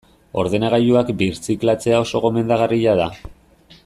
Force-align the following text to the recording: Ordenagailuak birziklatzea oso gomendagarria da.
Ordenagailuak 0.43 1.11
birziklatzea 1.19 1.99
oso 2.05 2.23
gomendagarria 2.25 2.97
da. 3.05 3.09